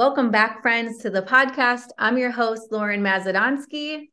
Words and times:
Welcome 0.00 0.30
back, 0.30 0.62
friends, 0.62 0.96
to 1.02 1.10
the 1.10 1.20
podcast. 1.20 1.88
I'm 1.98 2.16
your 2.16 2.30
host, 2.30 2.72
Lauren 2.72 3.02
Mazadonsky. 3.02 4.08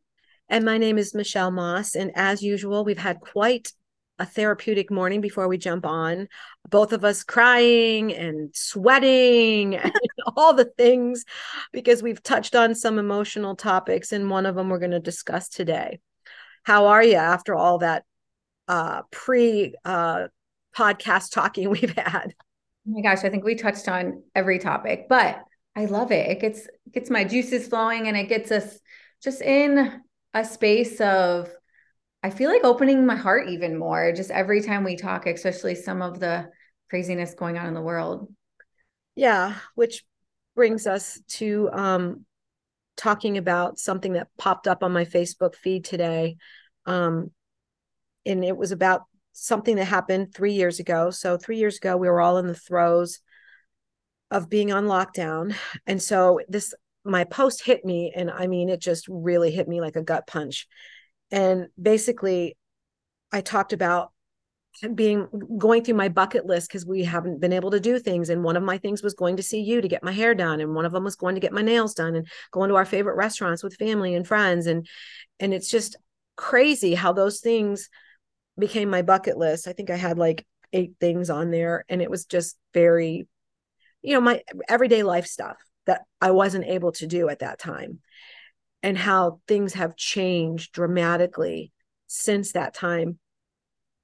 And 0.50 0.66
my 0.66 0.78
name 0.78 0.98
is 0.98 1.16
Michelle 1.16 1.50
Moss. 1.50 1.96
And 1.96 2.12
as 2.14 2.44
usual, 2.44 2.84
we've 2.84 2.98
had 2.98 3.22
quite 3.22 3.72
a 4.20 4.26
therapeutic 4.26 4.92
morning 4.92 5.22
before 5.22 5.48
we 5.48 5.58
jump 5.58 5.86
on. 5.86 6.28
Both 6.68 6.92
of 6.92 7.06
us 7.06 7.24
crying 7.24 8.14
and 8.14 8.54
sweating 8.54 9.76
and 9.78 9.94
all 10.36 10.54
the 10.54 10.66
things 10.66 11.24
because 11.72 12.04
we've 12.04 12.22
touched 12.22 12.54
on 12.54 12.76
some 12.76 13.00
emotional 13.00 13.56
topics. 13.56 14.12
And 14.12 14.30
one 14.30 14.46
of 14.46 14.56
them 14.56 14.68
we're 14.68 14.80
going 14.80 14.92
to 14.92 15.00
discuss 15.00 15.48
today. 15.48 16.02
How 16.64 16.88
are 16.88 17.02
you 17.02 17.16
after 17.16 17.56
all 17.56 17.78
that 17.78 18.04
uh, 18.68 19.04
pre 19.10 19.74
uh, 19.86 20.28
podcast 20.76 21.32
talking 21.32 21.70
we've 21.70 21.96
had? 21.98 22.36
Oh 22.86 22.92
my 22.92 23.00
gosh, 23.00 23.24
I 23.24 23.30
think 23.30 23.46
we 23.46 23.56
touched 23.56 23.88
on 23.88 24.24
every 24.36 24.60
topic, 24.60 25.06
but 25.08 25.46
I 25.78 25.86
love 25.86 26.12
it. 26.12 26.28
It 26.28 26.42
gets 26.42 26.68
gets 26.92 27.12
my 27.12 27.24
juices 27.24 27.68
flowing 27.68 28.08
and 28.08 28.18
it 28.18 28.28
gets 28.28 28.52
us 28.52 28.80
just 29.22 29.44
in 29.44 30.02
a 30.34 30.44
space 30.44 31.00
of 31.00 31.52
I 32.24 32.32
feel 32.32 32.50
like 32.50 32.64
opening 32.64 33.06
my 33.06 33.16
heart 33.16 33.48
even 33.48 33.78
more 33.78 34.12
just 34.12 34.32
every 34.32 34.62
time 34.64 34.84
we 34.84 34.96
talk, 34.96 35.28
especially 35.28 35.76
some 35.76 36.02
of 36.02 36.20
the 36.20 36.50
craziness 36.90 37.36
going 37.36 37.60
on 37.60 37.68
in 37.68 37.76
the 37.76 37.82
world. 37.82 38.34
Yeah, 39.14 39.54
which 39.76 40.04
brings 40.56 40.88
us 40.88 41.22
to 41.28 41.70
um 41.72 42.26
talking 42.96 43.38
about 43.38 43.78
something 43.78 44.14
that 44.14 44.30
popped 44.40 44.68
up 44.68 44.82
on 44.82 44.92
my 44.92 45.06
Facebook 45.06 45.54
feed 45.54 45.86
today. 45.86 46.38
Um 46.88 47.30
and 48.26 48.44
it 48.44 48.58
was 48.58 48.72
about 48.72 49.04
something 49.34 49.76
that 49.76 49.86
happened 49.86 50.34
3 50.34 50.54
years 50.54 50.80
ago. 50.80 51.12
So 51.12 51.38
3 51.38 51.58
years 51.58 51.78
ago 51.78 51.98
we 51.98 52.10
were 52.10 52.20
all 52.20 52.40
in 52.40 52.48
the 52.48 52.56
throes 52.56 53.20
of 54.32 54.50
being 54.50 54.72
on 54.72 54.86
lockdown. 54.86 55.56
And 55.86 56.02
so 56.02 56.40
this 56.48 56.74
my 57.04 57.24
post 57.24 57.64
hit 57.64 57.86
me 57.86 58.12
and 58.16 58.30
I 58.30 58.48
mean 58.48 58.70
it 58.70 58.82
just 58.82 59.08
really 59.08 59.52
hit 59.52 59.68
me 59.68 59.82
like 59.82 59.96
a 59.96 60.04
gut 60.04 60.28
punch. 60.28 60.68
And 61.32 61.68
basically 61.82 62.58
I 63.32 63.42
talked 63.42 63.74
about 63.74 64.12
being 64.94 65.28
going 65.58 65.84
through 65.84 65.96
my 65.96 66.10
bucket 66.10 66.46
list 66.46 66.70
because 66.70 66.86
we 66.86 67.04
haven't 67.04 67.40
been 67.40 67.54
able 67.54 67.72
to 67.72 67.80
do 67.80 67.98
things 67.98 68.30
and 68.30 68.44
one 68.44 68.56
of 68.56 68.62
my 68.62 68.78
things 68.78 69.02
was 69.02 69.16
going 69.16 69.38
to 69.38 69.44
see 69.44 69.60
you 69.60 69.82
to 69.82 69.88
get 69.88 70.04
my 70.04 70.12
hair 70.12 70.36
done 70.36 70.62
and 70.62 70.76
one 70.76 70.86
of 70.86 70.92
them 70.92 71.04
was 71.04 71.16
going 71.16 71.34
to 71.34 71.42
get 71.42 71.52
my 71.52 71.64
nails 71.64 71.96
done 71.96 72.16
and 72.16 72.28
going 72.52 72.70
to 72.70 72.76
our 72.76 72.86
favorite 72.86 73.16
restaurants 73.16 73.64
with 73.64 73.76
family 73.76 74.14
and 74.14 74.28
friends 74.28 74.68
and 74.68 74.88
and 75.40 75.52
it's 75.52 75.70
just 75.70 75.96
crazy 76.36 76.94
how 76.94 77.12
those 77.12 77.40
things 77.40 77.90
became 78.60 78.88
my 78.90 79.02
bucket 79.02 79.36
list 79.36 79.68
i 79.68 79.74
think 79.74 79.90
i 79.90 79.96
had 79.96 80.20
like 80.20 80.46
eight 80.74 80.94
things 81.00 81.32
on 81.32 81.50
there 81.50 81.84
and 81.90 82.00
it 82.02 82.12
was 82.12 82.26
just 82.26 82.56
very 82.74 83.28
you 84.08 84.14
know 84.14 84.22
my 84.22 84.42
everyday 84.70 85.04
life 85.04 85.28
stuff 85.28 85.58
that 85.86 86.04
I 86.22 86.32
wasn't 86.32 86.64
able 86.64 86.94
to 86.94 87.08
do 87.08 87.28
at 87.28 87.40
that 87.40 87.60
time 87.60 88.00
and 88.82 88.98
how 88.98 89.42
things 89.50 89.74
have 89.74 89.98
changed 89.98 90.72
dramatically 90.72 91.74
since 92.08 92.54
that 92.54 92.74
time. 92.74 93.20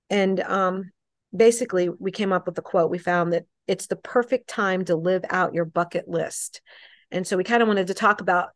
And 0.10 0.42
um 0.42 0.92
basically 1.34 1.88
we 1.88 2.12
came 2.12 2.34
up 2.34 2.46
with 2.46 2.56
the 2.56 2.62
quote. 2.62 2.92
We 2.92 2.98
found 2.98 3.32
that 3.32 3.46
it's 3.66 3.88
the 3.88 3.96
perfect 3.96 4.50
time 4.50 4.84
to 4.86 4.98
live 4.98 5.24
out 5.30 5.54
your 5.54 5.64
bucket 5.64 6.10
list. 6.10 6.62
And 7.10 7.26
so 7.26 7.38
we 7.38 7.46
kind 7.46 7.62
of 7.62 7.70
wanted 7.70 7.88
to 7.88 7.94
talk 7.94 8.20
about 8.20 8.50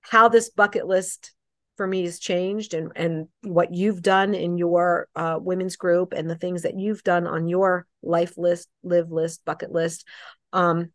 how 0.00 0.30
this 0.30 0.48
bucket 0.48 0.86
list 0.86 1.34
for 1.76 1.86
me 1.86 2.04
has 2.04 2.18
changed 2.18 2.72
and 2.72 2.90
and 2.96 3.28
what 3.42 3.74
you've 3.74 4.00
done 4.00 4.34
in 4.34 4.56
your 4.56 5.08
uh, 5.14 5.38
women's 5.38 5.76
group 5.76 6.14
and 6.14 6.28
the 6.28 6.36
things 6.36 6.62
that 6.62 6.78
you've 6.78 7.02
done 7.02 7.26
on 7.26 7.48
your 7.48 7.86
life 8.02 8.38
list 8.38 8.68
live 8.82 9.10
list 9.10 9.44
bucket 9.44 9.72
list 9.72 10.06
um, 10.52 10.90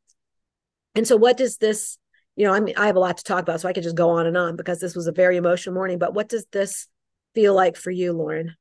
and 0.96 1.08
so, 1.08 1.18
what 1.18 1.38
does 1.38 1.58
this, 1.58 1.98
you 2.36 2.46
know, 2.46 2.54
I 2.54 2.60
mean, 2.60 2.76
I 2.78 2.88
have 2.88 2.96
a 2.96 3.00
lot 3.00 3.18
to 3.18 3.24
talk 3.24 3.42
about, 3.42 3.62
so 3.62 3.70
I 3.70 3.74
could 3.74 3.84
just 3.84 3.96
go 3.96 4.10
on 4.12 4.26
and 4.26 4.38
on 4.38 4.56
because 4.56 4.80
this 4.80 4.96
was 4.96 5.08
a 5.08 5.12
very 5.12 5.38
emotional 5.38 5.76
morning. 5.76 6.00
But 6.00 6.14
what 6.14 6.30
does 6.30 6.46
this 6.52 6.88
feel 7.34 7.54
like 7.54 7.76
for 7.76 7.92
you, 7.92 8.14
Lauren? 8.14 8.56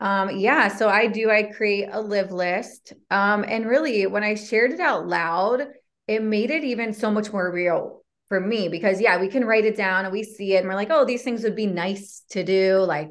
Um, 0.00 0.38
yeah, 0.38 0.68
so 0.68 0.88
I 0.88 1.08
do, 1.08 1.30
I 1.30 1.42
create 1.42 1.88
a 1.90 2.00
live 2.00 2.30
list. 2.30 2.92
Um, 3.10 3.44
and 3.46 3.66
really, 3.66 4.06
when 4.06 4.22
I 4.22 4.34
shared 4.34 4.72
it 4.72 4.80
out 4.80 5.06
loud, 5.06 5.66
it 6.06 6.22
made 6.22 6.50
it 6.50 6.64
even 6.64 6.92
so 6.92 7.10
much 7.10 7.32
more 7.32 7.50
real 7.52 8.02
for 8.28 8.40
me 8.40 8.68
because, 8.68 9.00
yeah, 9.00 9.20
we 9.20 9.28
can 9.28 9.44
write 9.44 9.64
it 9.64 9.76
down 9.76 10.04
and 10.04 10.12
we 10.12 10.22
see 10.22 10.54
it 10.54 10.58
and 10.58 10.68
we're 10.68 10.74
like, 10.74 10.90
oh, 10.90 11.04
these 11.04 11.22
things 11.22 11.42
would 11.42 11.56
be 11.56 11.66
nice 11.66 12.24
to 12.30 12.44
do. 12.44 12.78
Like, 12.78 13.10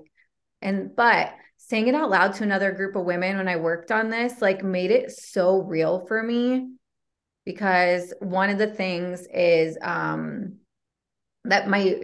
and, 0.62 0.96
but, 0.96 1.34
saying 1.68 1.88
it 1.90 1.96
out 1.96 2.10
loud 2.10 2.34
to 2.34 2.44
another 2.44 2.72
group 2.72 2.96
of 2.96 3.04
women 3.04 3.38
when 3.38 3.48
I 3.48 3.58
worked 3.58 3.92
on 3.92 4.10
this 4.10 4.42
like 4.42 4.64
made 4.64 4.92
it 4.92 5.12
so 5.12 5.62
real 5.62 6.06
for 6.08 6.22
me 6.24 6.70
because 7.46 8.14
one 8.20 8.50
of 8.50 8.58
the 8.58 8.68
things 8.68 9.28
is 9.34 9.78
um 9.82 10.56
that 11.44 11.70
my 11.70 11.98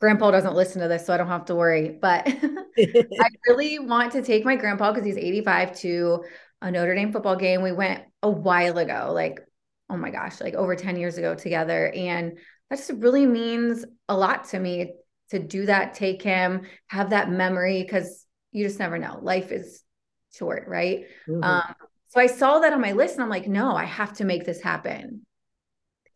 grandpa 0.00 0.30
doesn't 0.30 0.54
listen 0.54 0.82
to 0.82 0.88
this 0.88 1.06
so 1.06 1.14
I 1.14 1.16
don't 1.16 1.28
have 1.28 1.46
to 1.46 1.54
worry 1.54 1.96
but 2.00 2.26
I 2.78 3.28
really 3.48 3.78
want 3.78 4.12
to 4.12 4.22
take 4.22 4.44
my 4.44 4.56
grandpa 4.56 4.92
cuz 4.92 5.04
he's 5.04 5.16
85 5.16 5.76
to 5.80 6.24
a 6.60 6.72
Notre 6.72 6.96
Dame 6.96 7.12
football 7.12 7.36
game. 7.36 7.62
We 7.62 7.70
went 7.70 8.02
a 8.22 8.30
while 8.30 8.78
ago 8.78 9.12
like 9.14 9.40
oh 9.90 9.96
my 9.96 10.10
gosh 10.10 10.40
like 10.40 10.54
over 10.54 10.74
10 10.74 10.96
years 10.96 11.18
ago 11.18 11.34
together 11.36 11.92
and 11.94 12.36
that 12.68 12.76
just 12.76 12.90
really 12.90 13.26
means 13.26 13.84
a 14.08 14.16
lot 14.16 14.48
to 14.48 14.58
me 14.58 14.94
to 15.30 15.38
do 15.38 15.66
that 15.66 15.94
take 15.94 16.20
him 16.20 16.62
have 16.88 17.10
that 17.10 17.30
memory 17.30 17.84
cuz 17.84 18.26
you 18.52 18.66
just 18.66 18.78
never 18.78 18.98
know. 18.98 19.18
Life 19.22 19.52
is 19.52 19.82
short, 20.34 20.66
right? 20.68 21.06
Mm-hmm. 21.28 21.42
Um, 21.42 21.74
so 22.08 22.20
I 22.20 22.26
saw 22.26 22.60
that 22.60 22.72
on 22.72 22.80
my 22.80 22.92
list 22.92 23.14
and 23.14 23.22
I'm 23.22 23.30
like, 23.30 23.48
no, 23.48 23.74
I 23.74 23.84
have 23.84 24.14
to 24.14 24.24
make 24.24 24.44
this 24.44 24.62
happen. 24.62 25.26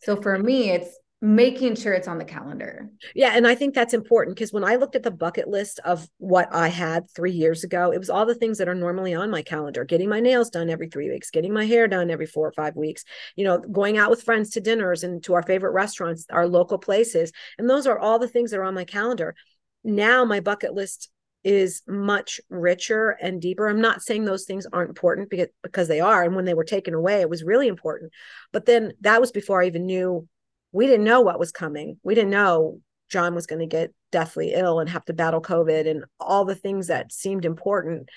So 0.03 0.17
for 0.17 0.39
me, 0.39 0.71
it's 0.71 0.99
making 1.25 1.77
sure 1.77 1.93
it's 1.93 2.09
on 2.09 2.19
the 2.19 2.25
calendar. 2.25 2.91
Yeah. 3.15 3.35
And 3.37 3.47
I 3.47 3.55
think 3.55 3.75
that's 3.75 3.95
important 3.95 4.35
because 4.37 4.53
when 4.53 4.65
I 4.65 4.75
looked 4.75 4.97
at 4.97 5.05
the 5.05 5.11
bucket 5.13 5.47
list 5.47 5.79
of 5.85 6.09
what 6.19 6.49
I 6.53 6.67
had 6.67 7.09
three 7.09 7.31
years 7.31 7.63
ago, 7.63 7.93
it 7.93 7.99
was 7.99 8.11
all 8.11 8.27
the 8.27 8.35
things 8.35 8.59
that 8.59 8.69
are 8.69 8.75
normally 8.75 9.15
on 9.15 9.31
my 9.31 9.43
calendar 9.43 9.85
getting 9.85 10.09
my 10.09 10.19
nails 10.19 10.51
done 10.51 10.69
every 10.69 10.89
three 10.89 11.09
weeks, 11.09 11.31
getting 11.31 11.53
my 11.53 11.65
hair 11.65 11.87
done 11.87 12.11
every 12.11 12.27
four 12.27 12.49
or 12.49 12.53
five 12.53 12.75
weeks, 12.75 13.05
you 13.37 13.45
know, 13.45 13.59
going 13.59 13.99
out 13.99 14.11
with 14.11 14.25
friends 14.25 14.51
to 14.51 14.61
dinners 14.61 15.05
and 15.05 15.23
to 15.23 15.35
our 15.35 15.45
favorite 15.45 15.71
restaurants, 15.71 16.27
our 16.29 16.49
local 16.49 16.79
places. 16.79 17.31
And 17.57 17.71
those 17.71 17.87
are 17.87 17.99
all 17.99 18.19
the 18.19 18.27
things 18.27 18.51
that 18.51 18.59
are 18.59 18.65
on 18.65 18.75
my 18.75 18.85
calendar. 18.85 19.37
Now 19.85 20.25
my 20.25 20.41
bucket 20.41 20.75
list 20.75 21.09
is 21.45 21.83
much 21.89 22.41
richer 22.49 23.11
and 23.21 23.41
deeper. 23.41 23.69
I'm 23.69 23.81
not 23.81 24.03
saying 24.03 24.25
those 24.25 24.45
things 24.45 24.67
aren't 24.73 24.91
important 24.91 25.29
because 25.29 25.49
because 25.63 25.89
they 25.89 26.01
are 26.01 26.23
and 26.23 26.37
when 26.37 26.45
they 26.45 26.55
were 26.55 26.65
taken 26.65 26.95
away 26.95 27.21
it 27.21 27.31
was 27.31 27.43
really 27.43 27.69
important. 27.69 28.13
But 28.53 28.67
then 28.67 28.93
that 29.01 29.21
was 29.21 29.33
before 29.33 29.63
I 29.63 29.67
even 29.67 29.87
knew 29.87 30.29
we 30.71 30.87
didn't 30.87 31.05
know 31.05 31.21
what 31.21 31.39
was 31.39 31.53
coming. 31.53 31.99
We 32.03 32.15
didn't 32.15 32.31
know 32.31 32.81
John 33.11 33.35
was 33.35 33.47
going 33.47 33.61
to 33.61 33.67
get 33.67 33.93
deathly 34.11 34.53
ill 34.55 34.81
and 34.81 34.89
have 34.89 35.05
to 35.07 35.13
battle 35.13 35.43
COVID 35.43 35.89
and 35.89 36.05
all 36.19 36.45
the 36.45 36.55
things 36.55 36.87
that 36.87 37.13
seemed 37.13 37.45
important 37.45 38.09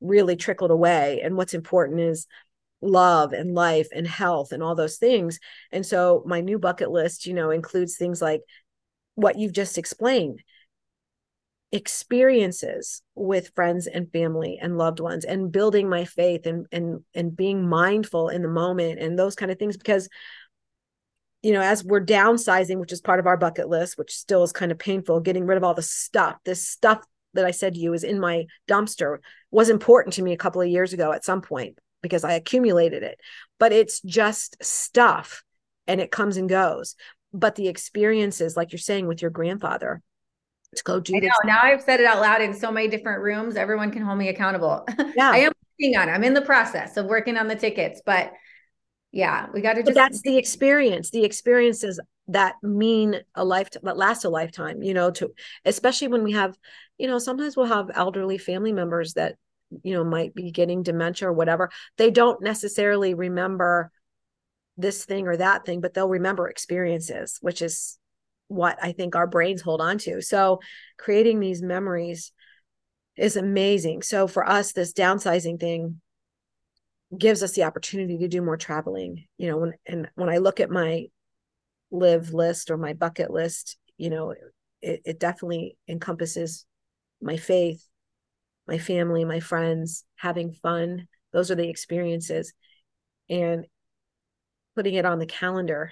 really 0.00 0.36
trickled 0.36 0.70
away 0.70 1.20
and 1.22 1.36
what's 1.36 1.54
important 1.54 2.00
is 2.00 2.26
love 2.82 3.32
and 3.32 3.54
life 3.54 3.88
and 3.94 4.06
health 4.06 4.52
and 4.52 4.62
all 4.62 4.74
those 4.74 4.96
things. 4.96 5.38
And 5.70 5.84
so 5.84 6.22
my 6.26 6.40
new 6.40 6.58
bucket 6.58 6.90
list, 6.90 7.26
you 7.26 7.34
know, 7.34 7.50
includes 7.50 7.96
things 7.96 8.22
like 8.22 8.40
what 9.14 9.38
you've 9.38 9.52
just 9.52 9.76
explained 9.76 10.42
experiences 11.72 13.02
with 13.14 13.52
friends 13.54 13.86
and 13.86 14.10
family 14.12 14.58
and 14.60 14.76
loved 14.76 14.98
ones 14.98 15.24
and 15.24 15.52
building 15.52 15.88
my 15.88 16.04
faith 16.04 16.46
and 16.46 16.66
and 16.72 17.04
and 17.14 17.36
being 17.36 17.68
mindful 17.68 18.28
in 18.28 18.42
the 18.42 18.48
moment 18.48 18.98
and 18.98 19.16
those 19.16 19.36
kind 19.36 19.52
of 19.52 19.58
things 19.58 19.76
because 19.76 20.08
you 21.42 21.52
know 21.52 21.60
as 21.60 21.84
we're 21.84 22.04
downsizing 22.04 22.80
which 22.80 22.92
is 22.92 23.00
part 23.00 23.20
of 23.20 23.26
our 23.28 23.36
bucket 23.36 23.68
list 23.68 23.96
which 23.96 24.12
still 24.12 24.42
is 24.42 24.50
kind 24.50 24.72
of 24.72 24.80
painful 24.80 25.20
getting 25.20 25.46
rid 25.46 25.56
of 25.56 25.62
all 25.62 25.74
the 25.74 25.80
stuff 25.80 26.34
this 26.44 26.66
stuff 26.66 27.04
that 27.34 27.44
i 27.44 27.52
said 27.52 27.74
to 27.74 27.80
you 27.80 27.92
is 27.92 28.02
in 28.02 28.18
my 28.18 28.44
dumpster 28.68 29.18
was 29.52 29.68
important 29.68 30.12
to 30.14 30.22
me 30.22 30.32
a 30.32 30.36
couple 30.36 30.60
of 30.60 30.66
years 30.66 30.92
ago 30.92 31.12
at 31.12 31.24
some 31.24 31.40
point 31.40 31.78
because 32.02 32.24
i 32.24 32.32
accumulated 32.32 33.02
it. 33.02 33.20
But 33.58 33.72
it's 33.72 34.00
just 34.00 34.56
stuff 34.62 35.42
and 35.86 36.00
it 36.00 36.10
comes 36.10 36.36
and 36.36 36.48
goes. 36.48 36.96
But 37.32 37.54
the 37.54 37.68
experiences 37.68 38.56
like 38.56 38.72
you're 38.72 38.78
saying 38.78 39.06
with 39.06 39.22
your 39.22 39.30
grandfather 39.30 40.02
to 40.76 40.82
go 40.84 41.00
do 41.00 41.16
I 41.16 41.20
this. 41.20 41.30
Now 41.44 41.60
I've 41.62 41.82
said 41.82 42.00
it 42.00 42.06
out 42.06 42.20
loud 42.20 42.42
in 42.42 42.54
so 42.54 42.70
many 42.70 42.88
different 42.88 43.22
rooms. 43.22 43.56
Everyone 43.56 43.90
can 43.90 44.02
hold 44.02 44.18
me 44.18 44.28
accountable. 44.28 44.86
Yeah. 45.16 45.30
I 45.30 45.38
am 45.38 45.52
working 45.78 45.96
on 45.96 46.08
it. 46.08 46.12
I'm 46.12 46.22
in 46.24 46.34
the 46.34 46.42
process 46.42 46.96
of 46.96 47.06
working 47.06 47.36
on 47.36 47.48
the 47.48 47.56
tickets, 47.56 48.00
but 48.04 48.32
yeah, 49.12 49.48
we 49.52 49.60
got 49.60 49.74
to 49.74 49.82
just. 49.82 49.86
But 49.86 49.94
that's 49.94 50.22
the 50.22 50.36
experience. 50.36 51.10
The 51.10 51.24
experiences 51.24 51.98
that 52.28 52.54
mean 52.62 53.20
a 53.34 53.44
lifetime, 53.44 53.82
that 53.84 53.96
last 53.96 54.24
a 54.24 54.28
lifetime. 54.28 54.82
You 54.82 54.94
know, 54.94 55.10
to 55.12 55.32
especially 55.64 56.08
when 56.08 56.22
we 56.22 56.32
have, 56.32 56.56
you 56.96 57.08
know, 57.08 57.18
sometimes 57.18 57.56
we'll 57.56 57.66
have 57.66 57.90
elderly 57.92 58.38
family 58.38 58.72
members 58.72 59.14
that 59.14 59.34
you 59.82 59.94
know 59.94 60.04
might 60.04 60.34
be 60.34 60.52
getting 60.52 60.84
dementia 60.84 61.28
or 61.28 61.32
whatever. 61.32 61.70
They 61.96 62.10
don't 62.12 62.40
necessarily 62.40 63.14
remember 63.14 63.90
this 64.76 65.04
thing 65.04 65.26
or 65.26 65.36
that 65.36 65.66
thing, 65.66 65.80
but 65.80 65.92
they'll 65.92 66.08
remember 66.08 66.48
experiences, 66.48 67.38
which 67.40 67.62
is 67.62 67.98
what 68.50 68.78
I 68.82 68.92
think 68.92 69.14
our 69.14 69.26
brains 69.26 69.62
hold 69.62 69.80
on 69.80 69.98
to. 69.98 70.20
So 70.20 70.60
creating 70.98 71.38
these 71.38 71.62
memories 71.62 72.32
is 73.16 73.36
amazing. 73.36 74.02
So 74.02 74.26
for 74.26 74.48
us, 74.48 74.72
this 74.72 74.92
downsizing 74.92 75.60
thing, 75.60 76.00
gives 77.16 77.42
us 77.42 77.52
the 77.52 77.64
opportunity 77.64 78.18
to 78.18 78.28
do 78.28 78.40
more 78.40 78.56
traveling 78.56 79.24
you 79.36 79.48
know 79.48 79.56
when 79.56 79.72
and 79.84 80.08
when 80.14 80.28
i 80.28 80.38
look 80.38 80.60
at 80.60 80.70
my 80.70 81.06
live 81.90 82.32
list 82.32 82.70
or 82.70 82.76
my 82.76 82.92
bucket 82.92 83.32
list 83.32 83.76
you 83.96 84.10
know 84.10 84.32
it, 84.80 85.02
it 85.04 85.18
definitely 85.18 85.76
encompasses 85.88 86.66
my 87.20 87.36
faith 87.36 87.84
my 88.68 88.78
family 88.78 89.24
my 89.24 89.40
friends 89.40 90.04
having 90.14 90.52
fun 90.52 91.08
those 91.32 91.50
are 91.50 91.56
the 91.56 91.68
experiences 91.68 92.52
and 93.28 93.66
putting 94.76 94.94
it 94.94 95.04
on 95.04 95.18
the 95.18 95.26
calendar 95.26 95.90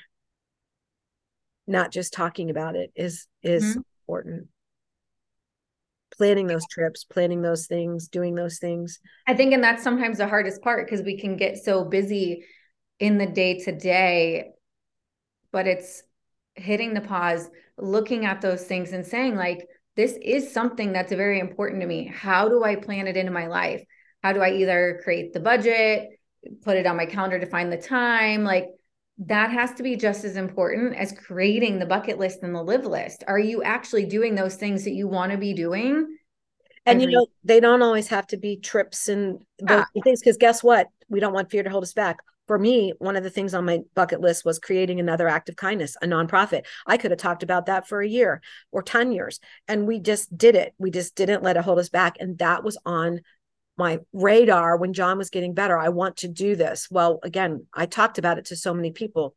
not 1.68 1.92
just 1.92 2.12
talking 2.12 2.50
about 2.50 2.76
it 2.76 2.90
is 2.96 3.26
is 3.42 3.64
mm-hmm. 3.64 3.80
important. 4.02 4.48
Planning 6.16 6.46
those 6.46 6.66
trips 6.68 7.04
planning 7.04 7.42
those 7.42 7.66
things 7.66 8.08
doing 8.08 8.34
those 8.34 8.58
things. 8.58 8.98
I 9.26 9.34
think 9.34 9.52
and 9.52 9.62
that's 9.62 9.82
sometimes 9.82 10.18
the 10.18 10.26
hardest 10.26 10.62
part 10.62 10.86
because 10.86 11.04
we 11.04 11.18
can 11.18 11.36
get 11.36 11.58
so 11.58 11.84
busy 11.84 12.44
in 12.98 13.18
the 13.18 13.26
day 13.26 13.60
to 13.60 13.72
day 13.72 14.50
but 15.52 15.66
it's 15.66 16.02
hitting 16.56 16.92
the 16.92 17.00
pause 17.00 17.48
looking 17.76 18.26
at 18.26 18.40
those 18.40 18.64
things 18.64 18.92
and 18.92 19.06
saying 19.06 19.36
like 19.36 19.66
this 19.94 20.18
is 20.20 20.52
something 20.52 20.92
that's 20.92 21.12
very 21.12 21.40
important 21.40 21.80
to 21.80 21.86
me. 21.86 22.06
How 22.12 22.48
do 22.48 22.64
i 22.64 22.76
plan 22.76 23.06
it 23.06 23.16
into 23.16 23.32
my 23.32 23.46
life? 23.46 23.84
How 24.22 24.32
do 24.32 24.40
i 24.40 24.50
either 24.50 25.00
create 25.04 25.32
the 25.32 25.40
budget 25.40 26.08
put 26.62 26.76
it 26.76 26.86
on 26.86 26.96
my 26.96 27.06
calendar 27.06 27.38
to 27.38 27.46
find 27.46 27.72
the 27.72 27.78
time? 27.78 28.44
Like 28.44 28.68
that 29.18 29.50
has 29.50 29.72
to 29.74 29.82
be 29.82 29.96
just 29.96 30.24
as 30.24 30.36
important 30.36 30.94
as 30.94 31.12
creating 31.12 31.78
the 31.78 31.86
bucket 31.86 32.18
list 32.18 32.42
and 32.42 32.54
the 32.54 32.62
live 32.62 32.86
list. 32.86 33.24
Are 33.26 33.38
you 33.38 33.62
actually 33.62 34.06
doing 34.06 34.34
those 34.34 34.54
things 34.54 34.84
that 34.84 34.92
you 34.92 35.08
want 35.08 35.32
to 35.32 35.38
be 35.38 35.54
doing? 35.54 36.16
And 36.86 37.02
you 37.02 37.10
know, 37.10 37.26
they 37.44 37.60
don't 37.60 37.82
always 37.82 38.08
have 38.08 38.26
to 38.28 38.36
be 38.36 38.56
trips 38.56 39.08
and 39.08 39.40
those 39.58 39.84
yeah. 39.94 40.02
things 40.02 40.20
because 40.20 40.36
guess 40.36 40.62
what? 40.62 40.88
We 41.08 41.20
don't 41.20 41.34
want 41.34 41.50
fear 41.50 41.62
to 41.62 41.70
hold 41.70 41.82
us 41.82 41.92
back. 41.92 42.18
For 42.46 42.58
me, 42.58 42.94
one 42.98 43.16
of 43.16 43.24
the 43.24 43.30
things 43.30 43.52
on 43.52 43.66
my 43.66 43.80
bucket 43.94 44.22
list 44.22 44.44
was 44.44 44.58
creating 44.58 45.00
another 45.00 45.28
act 45.28 45.50
of 45.50 45.56
kindness, 45.56 45.96
a 46.00 46.06
nonprofit. 46.06 46.62
I 46.86 46.96
could 46.96 47.10
have 47.10 47.20
talked 47.20 47.42
about 47.42 47.66
that 47.66 47.86
for 47.86 48.00
a 48.00 48.08
year 48.08 48.40
or 48.72 48.82
10 48.82 49.12
years, 49.12 49.38
and 49.66 49.86
we 49.86 49.98
just 49.98 50.34
did 50.34 50.54
it. 50.54 50.72
We 50.78 50.90
just 50.90 51.14
didn't 51.14 51.42
let 51.42 51.58
it 51.58 51.64
hold 51.64 51.78
us 51.78 51.90
back. 51.90 52.16
And 52.20 52.38
that 52.38 52.64
was 52.64 52.78
on 52.86 53.20
my 53.78 54.00
radar 54.12 54.76
when 54.76 54.92
John 54.92 55.16
was 55.16 55.30
getting 55.30 55.54
better. 55.54 55.78
I 55.78 55.88
want 55.88 56.18
to 56.18 56.28
do 56.28 56.56
this. 56.56 56.88
Well, 56.90 57.20
again, 57.22 57.66
I 57.72 57.86
talked 57.86 58.18
about 58.18 58.38
it 58.38 58.46
to 58.46 58.56
so 58.56 58.74
many 58.74 58.90
people. 58.90 59.34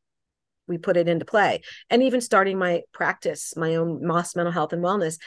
We 0.68 0.78
put 0.78 0.98
it 0.98 1.08
into 1.08 1.26
play. 1.26 1.62
And 1.90 2.02
even 2.04 2.22
starting 2.22 2.58
my 2.58 2.82
practice, 2.92 3.54
my 3.56 3.76
own 3.76 4.06
Moss 4.06 4.36
mental 4.36 4.52
health 4.52 4.74
and 4.74 4.84
wellness, 4.84 5.18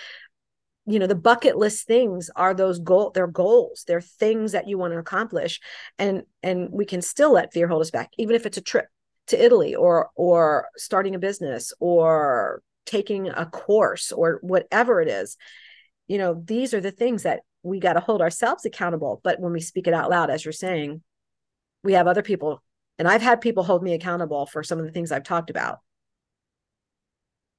you 0.87 0.99
know, 0.99 1.07
the 1.07 1.15
bucket 1.15 1.57
list 1.57 1.87
things 1.87 2.29
are 2.35 2.55
those 2.55 2.79
goal, 2.79 3.11
they're 3.11 3.27
goals. 3.27 3.85
They're 3.87 4.01
things 4.01 4.53
that 4.53 4.69
you 4.69 4.79
want 4.79 4.93
to 4.93 4.99
accomplish. 4.99 5.61
And 5.99 6.25
and 6.43 6.69
we 6.71 6.85
can 6.85 7.01
still 7.01 7.33
let 7.33 7.53
fear 7.53 7.69
hold 7.69 7.83
us 7.83 7.91
back, 7.91 8.11
even 8.19 8.35
if 8.35 8.47
it's 8.47 8.59
a 8.59 8.63
trip 8.63 8.87
to 9.29 9.43
Italy 9.43 9.75
or 9.75 10.11
or 10.17 10.69
starting 10.77 11.15
a 11.15 11.19
business 11.19 11.73
or 11.79 12.63
taking 12.85 13.29
a 13.29 13.47
course 13.47 14.13
or 14.13 14.39
whatever 14.43 15.01
it 15.01 15.09
is. 15.09 15.37
You 16.07 16.19
know, 16.19 16.43
these 16.45 16.75
are 16.75 16.81
the 16.81 16.91
things 16.91 17.23
that 17.23 17.41
we 17.65 17.81
got 17.81 17.95
to 17.95 18.01
hold 18.01 18.21
ourselves 18.21 18.65
accountable. 18.65 19.21
But 19.25 19.41
when 19.41 19.53
we 19.53 19.61
speak 19.61 19.89
it 19.89 19.95
out 19.95 20.11
loud, 20.11 20.31
as 20.31 20.45
you're 20.45 20.53
saying, 20.53 21.03
we 21.83 21.95
have 21.95 22.07
other 22.07 22.23
people. 22.23 22.63
And 22.99 23.09
I've 23.09 23.23
had 23.23 23.41
people 23.41 23.65
hold 23.65 23.83
me 23.83 23.95
accountable 23.95 24.47
for 24.47 24.63
some 24.63 24.79
of 24.79 24.85
the 24.85 24.93
things 24.93 25.11
I've 25.11 25.25
talked 25.25 25.51
about. 25.51 25.79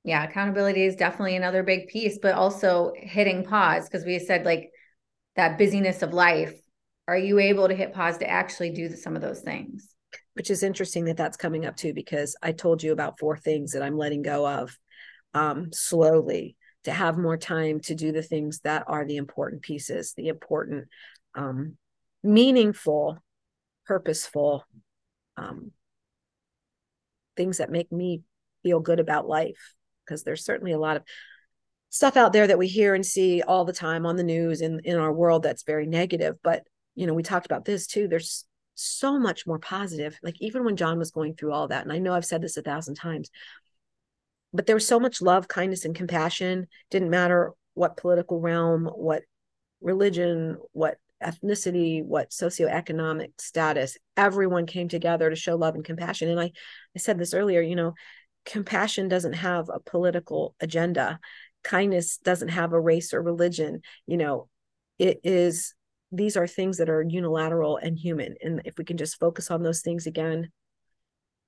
Yeah, 0.03 0.23
accountability 0.23 0.85
is 0.85 0.95
definitely 0.95 1.35
another 1.35 1.63
big 1.63 1.87
piece, 1.87 2.19
but 2.21 2.35
also 2.35 2.93
hitting 2.95 3.43
pause 3.43 3.89
because 3.89 4.05
we 4.05 4.19
said 4.19 4.45
like 4.45 4.69
that 5.35 5.57
busyness 5.57 6.03
of 6.03 6.13
life. 6.13 6.53
Are 7.07 7.17
you 7.17 7.39
able 7.39 7.67
to 7.67 7.75
hit 7.75 7.93
pause 7.93 8.19
to 8.19 8.29
actually 8.29 8.69
do 8.69 8.89
some 8.95 9.15
of 9.15 9.21
those 9.21 9.41
things? 9.41 9.89
Which 10.35 10.51
is 10.51 10.63
interesting 10.63 11.05
that 11.05 11.17
that's 11.17 11.37
coming 11.37 11.65
up 11.65 11.75
too, 11.75 11.93
because 11.93 12.35
I 12.41 12.51
told 12.51 12.83
you 12.83 12.91
about 12.91 13.19
four 13.19 13.37
things 13.37 13.71
that 13.71 13.81
I'm 13.81 13.97
letting 13.97 14.21
go 14.21 14.47
of 14.47 14.77
um, 15.33 15.71
slowly 15.73 16.55
to 16.85 16.91
have 16.91 17.17
more 17.17 17.37
time 17.37 17.79
to 17.81 17.95
do 17.95 18.11
the 18.11 18.23
things 18.23 18.61
that 18.61 18.85
are 18.87 19.05
the 19.05 19.17
important 19.17 19.61
pieces, 19.61 20.13
the 20.15 20.29
important, 20.29 20.87
um, 21.35 21.77
meaningful, 22.23 23.23
purposeful 23.85 24.65
um, 25.37 25.71
things 27.35 27.57
that 27.57 27.71
make 27.71 27.91
me 27.91 28.23
feel 28.63 28.79
good 28.79 28.99
about 28.99 29.27
life. 29.27 29.73
Because 30.05 30.23
there's 30.23 30.45
certainly 30.45 30.71
a 30.71 30.79
lot 30.79 30.97
of 30.97 31.03
stuff 31.89 32.17
out 32.17 32.33
there 32.33 32.47
that 32.47 32.57
we 32.57 32.67
hear 32.67 32.93
and 32.93 33.05
see 33.05 33.41
all 33.41 33.65
the 33.65 33.73
time 33.73 34.05
on 34.05 34.15
the 34.17 34.23
news 34.23 34.61
in 34.61 34.81
in 34.83 34.97
our 34.97 35.13
world 35.13 35.43
that's 35.43 35.63
very 35.63 35.87
negative. 35.87 36.35
But 36.43 36.63
you 36.93 37.07
know, 37.07 37.13
we 37.13 37.23
talked 37.23 37.45
about 37.45 37.65
this 37.65 37.87
too. 37.87 38.07
There's 38.07 38.45
so 38.75 39.17
much 39.17 39.47
more 39.47 39.59
positive. 39.59 40.19
Like 40.21 40.35
even 40.41 40.63
when 40.63 40.75
John 40.75 40.99
was 40.99 41.11
going 41.11 41.35
through 41.35 41.53
all 41.53 41.69
that, 41.69 41.83
and 41.83 41.91
I 41.91 41.99
know 41.99 42.13
I've 42.13 42.25
said 42.25 42.41
this 42.41 42.57
a 42.57 42.61
thousand 42.61 42.95
times, 42.95 43.29
but 44.55 44.65
there 44.65 44.75
was 44.75 44.87
so 44.87 44.99
much 44.99 45.21
love, 45.21 45.47
kindness, 45.47 45.85
and 45.85 45.95
compassion. 45.95 46.67
Didn't 46.89 47.09
matter 47.09 47.51
what 47.73 47.97
political 47.97 48.39
realm, 48.39 48.85
what 48.85 49.23
religion, 49.81 50.57
what 50.71 50.97
ethnicity, 51.23 52.03
what 52.03 52.31
socioeconomic 52.31 53.31
status. 53.39 53.97
Everyone 54.17 54.65
came 54.65 54.87
together 54.87 55.29
to 55.29 55.35
show 55.35 55.55
love 55.55 55.75
and 55.75 55.83
compassion. 55.83 56.29
And 56.29 56.39
I, 56.39 56.51
I 56.95 56.99
said 56.99 57.17
this 57.17 57.33
earlier, 57.33 57.61
you 57.61 57.75
know, 57.75 57.93
compassion 58.45 59.07
doesn't 59.07 59.33
have 59.33 59.69
a 59.69 59.79
political 59.79 60.55
agenda. 60.59 61.19
Kindness 61.63 62.17
doesn't 62.17 62.49
have 62.49 62.73
a 62.73 62.79
race 62.79 63.13
or 63.13 63.21
religion. 63.21 63.81
You 64.07 64.17
know, 64.17 64.49
it 64.99 65.19
is 65.23 65.73
these 66.11 66.37
are 66.37 66.47
things 66.47 66.77
that 66.77 66.89
are 66.89 67.01
unilateral 67.01 67.77
and 67.77 67.97
human. 67.97 68.35
And 68.41 68.61
if 68.65 68.77
we 68.77 68.85
can 68.85 68.97
just 68.97 69.19
focus 69.19 69.51
on 69.51 69.63
those 69.63 69.81
things 69.81 70.05
again, 70.05 70.49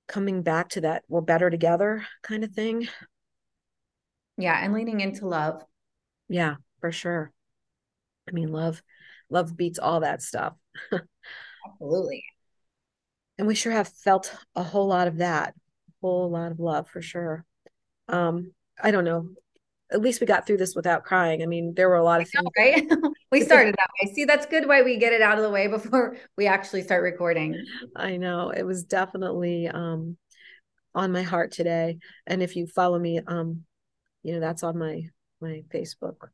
coming 0.08 0.42
back 0.42 0.70
to 0.70 0.82
that 0.82 1.04
we're 1.08 1.22
better 1.22 1.50
together 1.50 2.06
kind 2.24 2.44
of 2.44 2.52
thing. 2.52 2.88
Yeah, 4.38 4.64
and 4.64 4.74
leaning 4.74 5.02
into 5.02 5.28
love. 5.28 5.64
Yeah, 6.30 6.56
for 6.80 6.92
sure. 6.92 7.32
I 8.28 8.32
mean, 8.32 8.52
love 8.52 8.82
love 9.30 9.58
beats 9.58 9.80
all 9.80 10.02
that 10.02 10.22
stuff. 10.22 10.54
Absolutely. 11.66 12.24
And 13.38 13.48
we 13.48 13.56
sure 13.56 13.72
have 13.72 13.88
felt 13.88 14.34
a 14.56 14.64
whole 14.64 14.88
lot 14.88 15.08
of 15.08 15.18
that. 15.18 15.54
A 15.90 15.92
whole 16.02 16.30
lot 16.30 16.52
of 16.52 16.60
love 16.60 16.88
for 16.88 17.02
sure. 17.02 17.46
Um, 18.08 18.54
I 18.82 18.92
don't 18.92 19.06
know 19.06 19.30
at 19.92 20.02
least 20.02 20.20
we 20.20 20.28
got 20.28 20.46
through 20.46 20.58
this 20.58 20.76
without 20.76 21.04
crying. 21.04 21.42
I 21.42 21.46
mean, 21.46 21.74
there 21.76 21.88
were 21.90 21.96
a 21.96 22.04
lot 22.04 22.22
of 22.22 22.30
things. 22.30 22.48
Right? 22.58 22.86
we 23.32 23.42
started 23.46 23.76
that 23.76 23.90
way. 24.02 24.14
See, 24.14 24.26
that's 24.26 24.46
good 24.46 24.68
why 24.68 24.82
we 24.82 24.98
get 24.98 25.14
it 25.14 25.22
out 25.22 25.38
of 25.38 25.44
the 25.44 25.50
way 25.50 25.68
before 25.68 26.18
we 26.38 26.48
actually 26.48 26.82
start 26.84 27.04
recording. 27.04 27.66
I 27.96 28.18
know. 28.18 28.50
It 28.50 28.64
was 28.64 28.84
definitely 28.84 29.68
um 29.68 30.18
on 30.94 31.12
my 31.12 31.22
heart 31.22 31.52
today. 31.52 32.00
And 32.26 32.42
if 32.42 32.56
you 32.56 32.68
follow 32.68 33.00
me, 33.00 33.20
um, 33.26 33.64
you 34.24 34.34
know, 34.34 34.40
that's 34.40 34.64
on 34.64 34.78
my 34.78 35.04
my 35.40 35.64
Facebook 35.74 36.30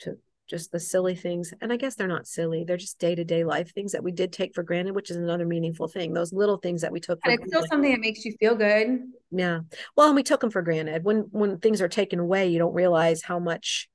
to 0.00 0.18
just 0.48 0.72
the 0.72 0.80
silly 0.80 1.14
things. 1.14 1.52
And 1.60 1.72
I 1.72 1.76
guess 1.76 1.94
they're 1.94 2.08
not 2.08 2.26
silly. 2.26 2.64
They're 2.64 2.76
just 2.76 2.98
day 2.98 3.14
to 3.14 3.24
day 3.24 3.44
life 3.44 3.72
things 3.72 3.92
that 3.92 4.02
we 4.02 4.12
did 4.12 4.32
take 4.32 4.54
for 4.54 4.62
granted, 4.62 4.94
which 4.94 5.10
is 5.10 5.16
another 5.16 5.46
meaningful 5.46 5.88
thing. 5.88 6.12
Those 6.12 6.32
little 6.32 6.56
things 6.56 6.80
that 6.80 6.92
we 6.92 7.00
took 7.00 7.22
for 7.22 7.30
and 7.30 7.38
it's 7.38 7.50
granted. 7.50 7.66
still 7.66 7.68
something 7.70 7.92
that 7.92 8.00
makes 8.00 8.24
you 8.24 8.34
feel 8.40 8.54
good. 8.54 9.00
Yeah. 9.30 9.60
Well, 9.96 10.06
and 10.06 10.16
we 10.16 10.22
took 10.22 10.40
them 10.40 10.50
for 10.50 10.62
granted. 10.62 11.04
When 11.04 11.28
when 11.30 11.58
things 11.58 11.82
are 11.82 11.88
taken 11.88 12.18
away, 12.18 12.48
you 12.48 12.58
don't 12.58 12.74
realize 12.74 13.22
how 13.22 13.38
much, 13.38 13.88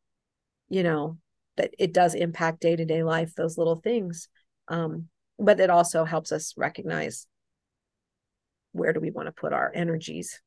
you 0.70 0.84
know, 0.84 1.18
that 1.58 1.74
it 1.80 1.94
does 1.94 2.14
impact 2.14 2.62
day 2.62 2.76
to 2.76 2.86
day 2.86 3.04
life, 3.04 3.34
those 3.36 3.58
little 3.58 3.78
things. 3.78 4.30
Um, 4.68 5.10
but 5.40 5.60
it 5.60 5.70
also 5.70 6.06
helps 6.06 6.32
us 6.32 6.54
recognize 6.56 7.26
where 8.72 8.94
do 8.94 9.00
we 9.00 9.12
want 9.12 9.28
to 9.28 9.32
put 9.32 9.54
our 9.54 9.72
energies 9.74 10.40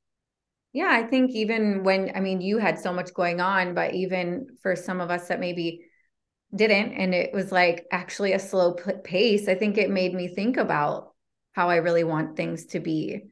yeah, 0.77 0.91
I 0.91 1.05
think 1.05 1.31
even 1.31 1.85
when, 1.85 2.13
I 2.15 2.21
mean, 2.21 2.43
you 2.43 2.59
had 2.59 2.79
so 2.79 2.93
much 2.93 3.15
going 3.15 3.41
on, 3.41 3.73
but 3.73 3.95
even 3.95 4.47
for 4.63 4.77
some 4.77 5.01
of 5.01 5.11
us 5.11 5.27
that 5.29 5.41
maybe 5.41 5.81
didn't 6.55 6.93
and 6.93 7.15
it 7.15 7.33
was 7.33 7.51
like 7.53 7.87
actually 7.91 8.33
a 8.33 8.39
slow 8.39 8.75
pace 9.05 9.49
i 9.49 9.55
think 9.55 9.77
it 9.77 9.91
made 9.91 10.15
me 10.15 10.29
think 10.29 10.57
about 10.57 11.13
how 11.53 11.69
i 11.69 11.77
really 11.77 12.05
want 12.05 12.37
things 12.37 12.67
to 12.67 12.81
be. 12.81 13.23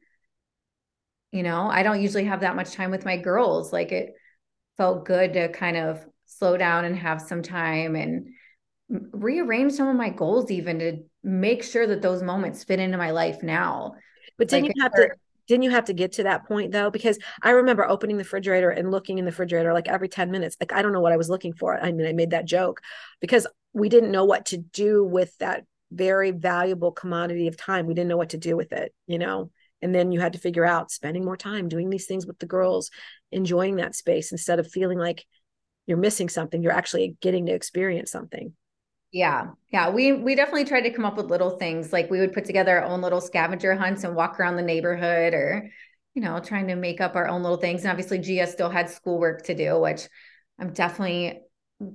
You 1.31 1.43
know 1.43 1.67
i 1.67 1.83
don't 1.83 2.01
usually 2.01 2.25
have 2.25 2.41
that 2.41 2.55
much 2.55 2.71
time 2.73 2.91
with 2.91 3.05
my 3.05 3.17
girls 3.17 3.73
like 3.73 3.91
it 3.91 4.13
felt 4.77 5.05
good 5.05 5.33
to 5.33 5.49
kind 5.49 5.77
of 5.77 6.05
slow 6.25 6.57
down 6.57 6.85
and 6.85 6.97
have 6.97 7.21
some 7.21 7.41
time 7.41 7.95
and 7.95 8.27
rearrange 8.89 9.73
some 9.73 9.87
of 9.87 9.95
my 9.95 10.09
goals 10.09 10.51
even 10.51 10.79
to 10.79 10.97
make 11.23 11.63
sure 11.63 11.87
that 11.87 12.01
those 12.01 12.21
moments 12.21 12.63
fit 12.63 12.79
into 12.79 12.97
my 12.97 13.11
life 13.11 13.41
now. 13.41 13.95
But 14.37 14.49
didn't 14.49 14.65
like 14.65 14.75
you 14.75 14.83
have 14.83 14.93
to 14.93 15.09
didn't 15.47 15.63
you 15.63 15.71
have 15.71 15.85
to 15.85 15.93
get 15.93 16.13
to 16.13 16.23
that 16.23 16.45
point 16.45 16.71
though? 16.71 16.89
Because 16.89 17.19
i 17.41 17.51
remember 17.51 17.87
opening 17.87 18.17
the 18.17 18.23
refrigerator 18.23 18.69
and 18.69 18.91
looking 18.91 19.17
in 19.17 19.25
the 19.25 19.31
refrigerator 19.31 19.73
like 19.73 19.87
every 19.87 20.09
10 20.09 20.31
minutes. 20.31 20.57
Like 20.59 20.73
i 20.73 20.81
don't 20.81 20.93
know 20.93 21.01
what 21.01 21.13
i 21.13 21.17
was 21.17 21.29
looking 21.29 21.53
for. 21.53 21.79
I 21.79 21.91
mean 21.91 22.07
i 22.07 22.13
made 22.13 22.31
that 22.31 22.45
joke 22.45 22.81
because 23.21 23.47
we 23.73 23.89
didn't 23.89 24.11
know 24.11 24.25
what 24.25 24.47
to 24.47 24.57
do 24.57 25.03
with 25.03 25.37
that 25.37 25.65
very 25.91 26.31
valuable 26.31 26.91
commodity 26.91 27.47
of 27.47 27.57
time. 27.57 27.85
We 27.85 27.93
didn't 27.93 28.09
know 28.09 28.17
what 28.17 28.29
to 28.29 28.37
do 28.37 28.55
with 28.55 28.71
it 28.73 28.93
you 29.07 29.19
know? 29.19 29.51
And 29.81 29.93
then 29.93 30.11
you 30.11 30.19
had 30.19 30.33
to 30.33 30.39
figure 30.39 30.65
out 30.65 30.89
spending 30.89 31.25
more 31.25 31.37
time 31.37 31.67
doing 31.67 31.89
these 31.89 32.07
things 32.07 32.25
with 32.25 32.39
the 32.39 32.45
girls 32.47 32.89
enjoying 33.31 33.75
that 33.75 33.95
space 33.95 34.31
instead 34.31 34.57
of 34.59 34.71
feeling 34.71 34.97
like 34.97 35.25
you're 35.85 35.97
missing 35.97 36.29
something. 36.29 36.63
You're 36.63 36.71
actually 36.71 37.17
getting 37.21 37.45
to 37.45 37.53
experience 37.53 38.11
something 38.11 38.53
Yeah. 39.15 39.51
Yeah. 39.71 39.91
We 39.91 40.11
we 40.11 40.35
definitely 40.35 40.65
tried 40.65 40.81
to 40.81 40.89
come 40.89 41.05
up 41.05 41.15
with 41.15 41.27
little 41.27 41.51
things. 41.51 41.93
Like 41.93 42.11
we 42.11 42.19
would 42.19 42.33
put 42.33 42.43
together 42.43 42.81
our 42.81 42.83
own 42.83 42.99
little 42.99 43.21
scavenger 43.21 43.73
hunts 43.73 44.03
and 44.03 44.13
walk 44.13 44.37
around 44.37 44.57
the 44.57 44.61
neighborhood 44.61 45.33
or, 45.33 45.71
you 46.15 46.21
know, 46.21 46.41
trying 46.41 46.67
to 46.67 46.75
make 46.75 46.99
up 46.99 47.15
our 47.15 47.25
own 47.29 47.41
little 47.41 47.57
things. 47.57 47.83
And 47.83 47.91
obviously 47.91 48.19
Gia 48.19 48.45
still 48.45 48.69
had 48.69 48.89
schoolwork 48.89 49.43
to 49.43 49.55
do, 49.55 49.79
which 49.79 50.09
I'm 50.59 50.73
definitely 50.73 51.39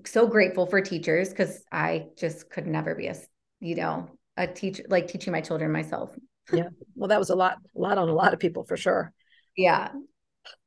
so 0.07 0.29
grateful 0.29 0.65
for 0.65 0.81
teachers 0.81 1.29
because 1.29 1.63
I 1.71 2.07
just 2.17 2.49
could 2.49 2.67
never 2.67 2.95
be 2.95 3.09
a, 3.09 3.17
you 3.61 3.75
know, 3.75 4.09
a 4.39 4.47
teacher 4.47 4.85
like 4.89 5.09
teaching 5.09 5.35
my 5.35 5.43
children 5.43 5.71
myself. 5.71 6.17
yeah. 6.51 6.71
Well, 6.95 7.09
that 7.09 7.19
was 7.19 7.29
a 7.29 7.37
lot, 7.37 7.59
a 7.77 7.79
lot 7.79 7.99
on 7.99 8.09
a 8.09 8.15
lot 8.15 8.33
of 8.33 8.41
people 8.41 8.65
for 8.65 8.79
sure. 8.79 9.13
Yeah. 9.59 9.91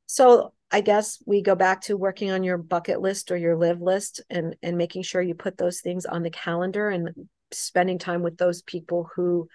So 0.05 0.53
I 0.73 0.81
guess 0.81 1.21
we 1.27 1.43
go 1.43 1.53
back 1.53 1.81
to 1.81 1.95
working 1.95 2.31
on 2.31 2.43
your 2.43 2.57
bucket 2.57 2.99
list 2.99 3.31
or 3.31 3.37
your 3.37 3.55
live 3.55 3.79
list 3.79 4.21
and 4.31 4.55
and 4.63 4.75
making 4.75 5.03
sure 5.03 5.21
you 5.21 5.35
put 5.35 5.57
those 5.57 5.81
things 5.81 6.07
on 6.07 6.23
the 6.23 6.31
calendar 6.31 6.89
and 6.89 7.11
spending 7.51 7.99
time 7.99 8.23
with 8.23 8.37
those 8.37 8.63
people 8.63 9.07
who 9.15 9.47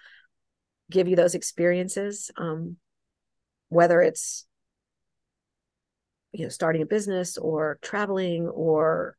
give 0.89 1.09
you 1.09 1.17
those 1.17 1.35
experiences 1.35 2.31
um, 2.37 2.77
whether 3.67 4.01
it's 4.01 4.47
you 6.31 6.45
know 6.45 6.49
starting 6.49 6.81
a 6.81 6.85
business 6.85 7.37
or 7.37 7.77
traveling 7.81 8.47
or 8.47 9.17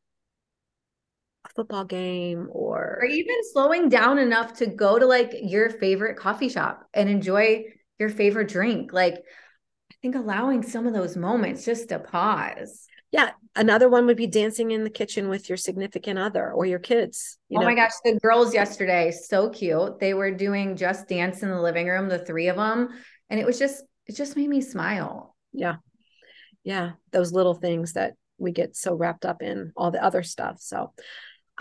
a 1.45 1.49
football 1.51 1.85
game 1.85 2.49
or 2.51 2.99
or 3.03 3.05
even 3.05 3.37
slowing 3.53 3.91
down 3.91 4.19
enough 4.19 4.55
to 4.55 4.67
go 4.67 4.99
to 4.99 5.05
like 5.05 5.35
your 5.43 5.69
favorite 5.69 6.17
coffee 6.17 6.49
shop 6.49 6.89
and 6.95 7.11
enjoy 7.11 7.63
your 8.01 8.09
favorite 8.09 8.49
drink. 8.49 8.93
Like 8.93 9.23
think 10.03 10.15
allowing 10.15 10.63
some 10.63 10.87
of 10.87 10.93
those 10.93 11.17
moments 11.17 11.65
just 11.65 11.89
to 11.91 11.99
pause. 11.99 12.87
Yeah. 13.13 13.31
Another 13.57 13.89
one 13.89 14.07
would 14.07 14.17
be 14.17 14.29
dancing 14.29 14.71
in 14.71 14.85
the 14.85 14.91
kitchen 14.91 15.29
with 15.29 15.49
your 15.49 15.59
significant 15.59 16.19
other 16.19 16.53
or 16.53 16.65
your 16.65 16.79
kids. 16.79 17.39
You 17.49 17.59
oh 17.59 17.63
know? 17.63 17.67
my 17.67 17.75
gosh. 17.75 17.93
The 18.05 18.19
girls 18.23 18.55
yesterday, 18.55 19.11
so 19.11 19.51
cute. 19.51 19.99
They 19.99 20.15
were 20.15 20.31
doing 20.31 20.77
just 20.77 21.09
dance 21.09 21.43
in 21.43 21.51
the 21.51 21.61
living 21.61 21.89
room, 21.89 22.09
the 22.09 22.21
three 22.21 22.49
of 22.49 22.57
them. 22.57 22.91
And 23.29 23.41
it 23.41 23.47
was 23.47 23.59
just, 23.59 23.83
it 24.07 24.17
just 24.17 24.37
made 24.37 24.49
me 24.49 24.61
smile. 24.61 25.35
Yeah. 25.53 25.77
Yeah. 26.63 26.93
Those 27.11 27.33
little 27.33 27.55
things 27.55 27.95
that 27.95 28.15
we 28.39 28.53
get 28.53 28.77
so 28.77 28.95
wrapped 28.95 29.25
up 29.27 29.43
in 29.43 29.73
all 29.77 29.91
the 29.91 30.03
other 30.03 30.23
stuff. 30.23 30.59
So 30.61 30.93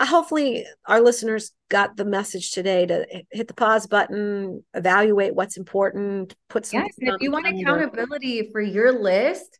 hopefully 0.08 0.64
our 0.86 1.00
listeners 1.00 1.52
got 1.68 1.96
the 1.96 2.04
message 2.04 2.52
today 2.52 2.86
to 2.86 3.06
hit 3.30 3.48
the 3.48 3.54
pause 3.54 3.86
button, 3.86 4.64
evaluate 4.74 5.34
what's 5.34 5.56
important, 5.56 6.34
put 6.48 6.66
some. 6.66 6.82
Yes, 6.82 6.94
if 6.98 7.20
you 7.20 7.30
want 7.30 7.46
accountability 7.46 8.50
for 8.50 8.60
your 8.60 8.92
list, 8.92 9.58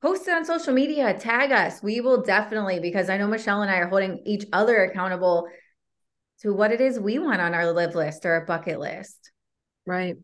post 0.00 0.26
it 0.28 0.34
on 0.34 0.44
social 0.44 0.72
media, 0.72 1.18
tag 1.18 1.52
us. 1.52 1.82
We 1.82 2.00
will 2.00 2.22
definitely, 2.22 2.80
because 2.80 3.10
I 3.10 3.18
know 3.18 3.26
Michelle 3.26 3.62
and 3.62 3.70
I 3.70 3.78
are 3.78 3.88
holding 3.88 4.22
each 4.24 4.46
other 4.52 4.84
accountable 4.84 5.48
to 6.42 6.54
what 6.54 6.72
it 6.72 6.80
is 6.80 6.98
we 6.98 7.18
want 7.18 7.40
on 7.40 7.54
our 7.54 7.72
live 7.72 7.94
list 7.94 8.24
or 8.24 8.36
a 8.36 8.46
bucket 8.46 8.80
list. 8.80 9.30
Right. 9.86 10.16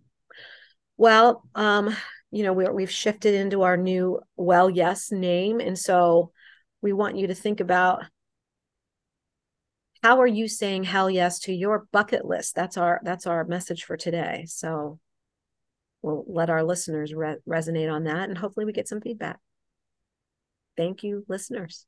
Well, 0.96 1.42
um, 1.54 1.94
you 2.30 2.42
know, 2.42 2.52
we 2.52 2.68
we've 2.68 2.90
shifted 2.90 3.35
into 3.35 3.62
our 3.62 3.76
new 3.76 4.20
well 4.37 4.70
yes 4.70 5.11
name. 5.12 5.61
And 5.61 5.78
so 5.78 6.32
we 6.82 6.92
want 6.92 7.16
you 7.16 7.26
to 7.28 7.35
think 7.35 7.61
about 7.61 8.04
how 10.06 10.20
are 10.20 10.26
you 10.28 10.46
saying 10.46 10.84
hell 10.84 11.10
yes 11.10 11.40
to 11.40 11.52
your 11.52 11.88
bucket 11.90 12.25
list? 12.25 12.54
That's 12.54 12.76
our 12.76 13.00
that's 13.02 13.26
our 13.26 13.42
message 13.42 13.82
for 13.82 13.96
today. 13.96 14.44
So 14.46 15.00
we'll 16.00 16.25
let 16.28 16.48
our 16.48 16.62
listeners 16.62 17.12
re- 17.12 17.38
resonate 17.44 17.92
on 17.92 18.04
that 18.04 18.28
and 18.28 18.38
hopefully 18.38 18.66
we 18.66 18.72
get 18.72 18.86
some 18.86 19.00
feedback. 19.00 19.40
Thank 20.76 21.02
you 21.02 21.25
listeners 21.26 21.86